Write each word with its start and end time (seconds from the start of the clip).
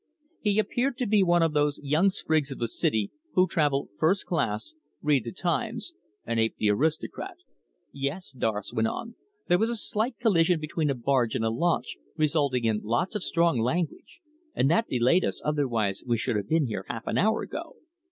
He 0.39 0.57
appeared 0.57 0.97
to 0.97 1.05
be 1.05 1.21
one 1.21 1.43
of 1.43 1.53
those 1.53 1.79
young 1.83 2.09
sprigs 2.09 2.49
of 2.49 2.57
the 2.57 2.67
city 2.67 3.11
who 3.35 3.45
travel 3.45 3.89
first 3.99 4.25
class, 4.25 4.73
read 5.03 5.23
the 5.25 5.31
Times, 5.31 5.93
and 6.25 6.39
ape 6.39 6.55
the 6.57 6.71
aristocrat. 6.71 7.35
"Yes," 7.93 8.31
Doris 8.31 8.73
went 8.73 8.87
on, 8.87 9.13
"there 9.47 9.59
was 9.59 9.69
a 9.69 9.75
slight 9.75 10.17
collision 10.17 10.59
between 10.59 10.89
a 10.89 10.95
barge 10.95 11.35
and 11.35 11.45
a 11.45 11.51
launch, 11.51 11.97
resulting 12.17 12.65
in 12.65 12.81
lots 12.83 13.13
of 13.13 13.23
strong 13.23 13.59
language, 13.59 14.21
and 14.55 14.71
that 14.71 14.87
delayed 14.87 15.23
us, 15.23 15.39
otherwise 15.45 16.01
we 16.03 16.17
should 16.17 16.35
have 16.35 16.49
been 16.49 16.65
here 16.65 16.83
half 16.89 17.05
an 17.05 17.19
hour 17.19 17.43
ago." 17.43 17.75